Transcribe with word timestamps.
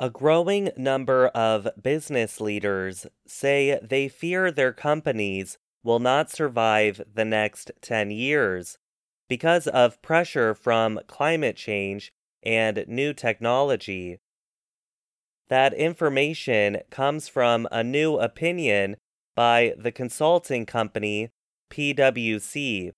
A 0.00 0.10
growing 0.10 0.70
number 0.76 1.26
of 1.28 1.68
business 1.82 2.40
leaders 2.40 3.06
say 3.26 3.80
they 3.82 4.08
fear 4.08 4.52
their 4.52 4.72
companies 4.72 5.58
will 5.82 5.98
not 5.98 6.30
survive 6.30 7.02
the 7.12 7.24
next 7.24 7.72
10 7.80 8.12
years 8.12 8.78
because 9.28 9.66
of 9.66 10.00
pressure 10.00 10.54
from 10.54 11.00
climate 11.08 11.56
change 11.56 12.12
and 12.44 12.84
new 12.86 13.12
technology. 13.12 14.20
That 15.48 15.74
information 15.74 16.78
comes 16.90 17.26
from 17.26 17.66
a 17.72 17.82
new 17.82 18.18
opinion 18.18 18.96
by 19.34 19.74
the 19.76 19.90
consulting 19.90 20.64
company 20.64 21.30
PwC. 21.70 22.92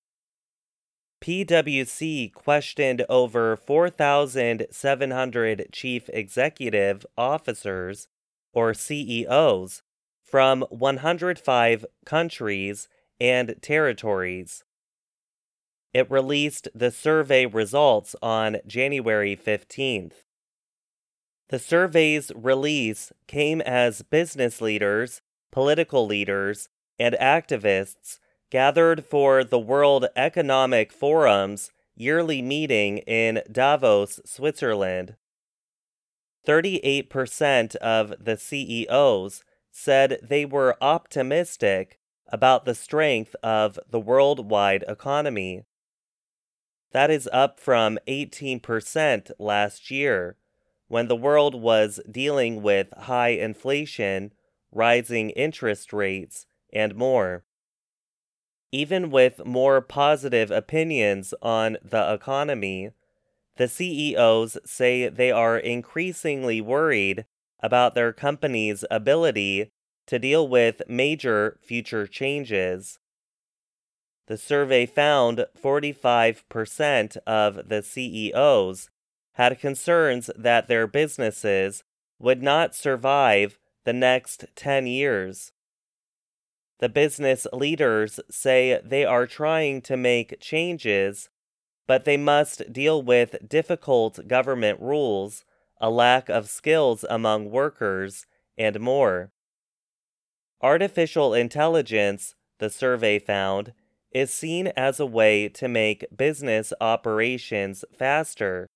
PwC 1.20 2.32
questioned 2.32 3.04
over 3.08 3.56
4,700 3.56 5.66
chief 5.72 6.08
executive 6.12 7.04
officers, 7.16 8.08
or 8.52 8.74
CEOs, 8.74 9.82
from 10.24 10.62
105 10.70 11.86
countries 12.06 12.88
and 13.20 13.54
territories. 13.60 14.64
It 15.92 16.10
released 16.10 16.68
the 16.74 16.90
survey 16.90 17.46
results 17.46 18.16
on 18.22 18.58
January 18.66 19.36
15th. 19.36 20.24
The 21.48 21.58
survey's 21.58 22.30
release 22.34 23.12
came 23.26 23.60
as 23.60 24.02
business 24.02 24.60
leaders, 24.60 25.20
political 25.50 26.06
leaders, 26.06 26.68
and 26.98 27.16
activists 27.20 28.19
gathered 28.50 29.04
for 29.04 29.44
the 29.44 29.58
World 29.58 30.06
Economic 30.16 30.92
Forum's 30.92 31.70
yearly 31.94 32.42
meeting 32.42 32.98
in 32.98 33.42
Davos, 33.50 34.20
Switzerland. 34.24 35.16
38% 36.46 37.76
of 37.76 38.14
the 38.18 38.36
CEOs 38.36 39.44
said 39.70 40.18
they 40.22 40.44
were 40.44 40.76
optimistic 40.80 41.98
about 42.32 42.64
the 42.64 42.74
strength 42.74 43.36
of 43.42 43.78
the 43.88 44.00
worldwide 44.00 44.84
economy. 44.88 45.64
That 46.92 47.10
is 47.10 47.28
up 47.32 47.60
from 47.60 47.98
18% 48.08 49.30
last 49.38 49.90
year, 49.90 50.36
when 50.88 51.06
the 51.06 51.16
world 51.16 51.54
was 51.54 52.00
dealing 52.10 52.62
with 52.62 52.92
high 52.96 53.28
inflation, 53.28 54.32
rising 54.72 55.30
interest 55.30 55.92
rates, 55.92 56.46
and 56.72 56.96
more. 56.96 57.44
Even 58.72 59.10
with 59.10 59.44
more 59.44 59.80
positive 59.80 60.50
opinions 60.50 61.34
on 61.42 61.76
the 61.82 62.12
economy, 62.12 62.90
the 63.56 63.68
CEOs 63.68 64.58
say 64.64 65.08
they 65.08 65.30
are 65.30 65.58
increasingly 65.58 66.60
worried 66.60 67.26
about 67.60 67.94
their 67.94 68.12
company's 68.12 68.84
ability 68.90 69.72
to 70.06 70.18
deal 70.18 70.46
with 70.46 70.82
major 70.88 71.58
future 71.62 72.06
changes. 72.06 72.98
The 74.28 74.38
survey 74.38 74.86
found 74.86 75.46
45% 75.60 77.16
of 77.26 77.68
the 77.68 77.82
CEOs 77.82 78.90
had 79.32 79.58
concerns 79.58 80.30
that 80.36 80.68
their 80.68 80.86
businesses 80.86 81.82
would 82.18 82.42
not 82.42 82.74
survive 82.74 83.58
the 83.84 83.92
next 83.92 84.44
10 84.54 84.86
years. 84.86 85.52
The 86.80 86.88
business 86.88 87.46
leaders 87.52 88.20
say 88.30 88.80
they 88.82 89.04
are 89.04 89.26
trying 89.26 89.82
to 89.82 89.98
make 89.98 90.40
changes, 90.40 91.28
but 91.86 92.06
they 92.06 92.16
must 92.16 92.72
deal 92.72 93.02
with 93.02 93.46
difficult 93.46 94.26
government 94.26 94.80
rules, 94.80 95.44
a 95.78 95.90
lack 95.90 96.30
of 96.30 96.48
skills 96.48 97.04
among 97.10 97.50
workers, 97.50 98.26
and 98.56 98.80
more. 98.80 99.30
Artificial 100.62 101.34
intelligence, 101.34 102.34
the 102.58 102.70
survey 102.70 103.18
found, 103.18 103.74
is 104.10 104.32
seen 104.32 104.68
as 104.68 104.98
a 104.98 105.06
way 105.06 105.50
to 105.50 105.68
make 105.68 106.16
business 106.16 106.72
operations 106.80 107.84
faster. 107.94 108.66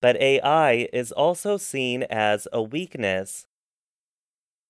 But 0.00 0.16
AI 0.16 0.88
is 0.92 1.12
also 1.12 1.58
seen 1.58 2.04
as 2.04 2.48
a 2.50 2.62
weakness 2.62 3.47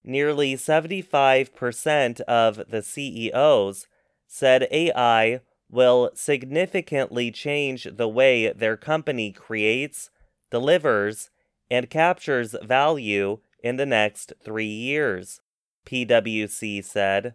nearly 0.09 0.55
75% 0.55 2.21
of 2.23 2.63
the 2.69 2.83
CEOs 2.83 3.87
said 4.27 4.67
AI 4.71 5.41
will 5.71 6.11
significantly 6.15 7.31
change 7.31 7.85
the 7.85 8.09
way 8.09 8.51
their 8.53 8.77
company 8.77 9.31
creates, 9.31 10.11
delivers, 10.51 11.31
and 11.71 11.91
captures 11.91 12.57
value 12.63 13.39
in 13.63 13.77
the 13.77 13.87
next 13.87 14.33
three 14.43 14.65
years, 14.65 15.41
PwC 15.87 16.83
said. 16.83 17.35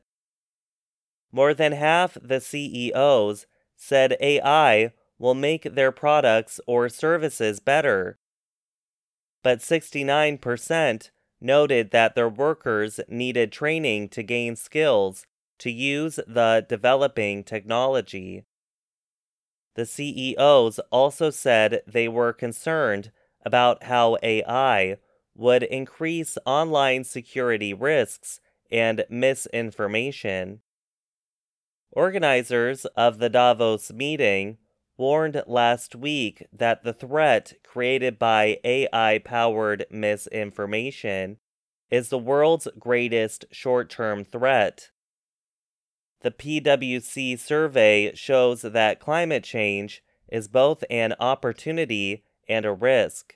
More 1.32 1.54
than 1.54 1.74
half 1.74 2.18
the 2.22 2.42
CEOs 2.42 3.46
said 3.76 4.18
AI 4.20 4.94
will 5.20 5.36
make 5.36 5.76
their 5.76 5.92
products 5.92 6.60
or 6.66 6.90
services 6.90 7.60
better. 7.60 8.18
But 9.44 9.60
69% 9.60 11.10
noted 11.44 11.92
that 11.92 12.16
their 12.16 12.30
workers 12.30 13.00
needed 13.08 13.52
training 13.52 14.10
to 14.10 14.24
gain 14.24 14.56
skills 14.56 15.26
to 15.60 15.70
use 15.70 16.20
the 16.28 16.66
developing 16.68 17.44
technology. 17.44 18.46
The 19.76 19.86
CEOs 19.86 20.80
also 20.92 21.30
said 21.30 21.82
they 21.88 22.08
were 22.08 22.34
concerned 22.34 23.12
about 23.46 23.84
how 23.84 24.18
AI 24.24 24.98
would 25.36 25.64
increase 25.64 26.38
online 26.46 27.04
security 27.04 27.74
risks 27.74 28.40
and 28.72 29.04
misinformation. 29.10 30.62
Organizers 31.92 32.86
of 32.96 33.20
the 33.20 33.30
Davos 33.30 33.92
meeting 33.92 34.58
warned 34.98 35.42
last 35.48 35.96
week 35.96 36.46
that 36.52 36.84
the 36.84 36.94
threat 36.94 37.54
created 37.64 38.20
by 38.20 38.60
AI 38.64 39.20
powered 39.20 39.86
misinformation 39.90 41.38
is 41.90 42.10
the 42.10 42.18
world's 42.18 42.68
greatest 42.80 43.46
short 43.52 43.90
term 43.90 44.24
threat. 44.24 44.90
The 46.22 46.32
PwC 46.32 47.38
survey 47.38 48.16
shows 48.16 48.62
that 48.62 49.00
climate 49.00 49.44
change 49.44 50.04
is 50.30 50.48
both 50.48 50.84
an 50.90 51.14
opportunity 51.20 52.24
and 52.48 52.66
a 52.66 52.74
risk. 52.74 53.36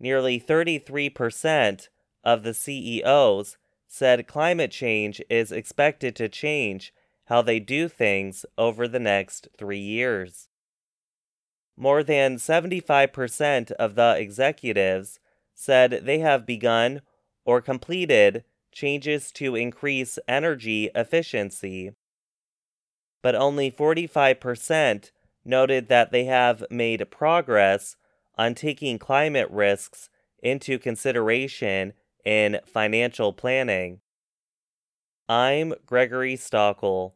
Nearly 0.00 0.40
33% 0.40 1.88
of 2.22 2.42
the 2.44 2.54
CEOs 2.54 3.56
said 3.88 4.28
climate 4.28 4.70
change 4.70 5.20
is 5.28 5.50
expected 5.50 6.14
to 6.16 6.28
change 6.28 6.92
how 7.28 7.42
they 7.42 7.60
do 7.60 7.88
things 7.88 8.46
over 8.56 8.88
the 8.88 8.98
next 8.98 9.48
three 9.58 9.78
years. 9.78 10.48
More 11.76 12.02
than 12.02 12.36
75% 12.36 13.70
of 13.72 13.94
the 13.94 14.16
executives 14.18 15.20
said 15.54 16.02
they 16.04 16.20
have 16.20 16.46
begun 16.46 17.02
or 17.44 17.60
completed 17.60 18.44
changes 18.72 19.30
to 19.32 19.54
increase 19.54 20.18
energy 20.26 20.90
efficiency. 20.94 21.92
But 23.22 23.34
only 23.34 23.70
45% 23.70 25.10
noted 25.44 25.88
that 25.88 26.10
they 26.10 26.24
have 26.24 26.64
made 26.70 27.10
progress 27.10 27.96
on 28.36 28.54
taking 28.54 28.98
climate 28.98 29.50
risks 29.50 30.08
into 30.42 30.78
consideration 30.78 31.92
in 32.24 32.60
financial 32.64 33.32
planning. 33.32 34.00
I'm 35.28 35.74
Gregory 35.84 36.36
Stachel. 36.36 37.12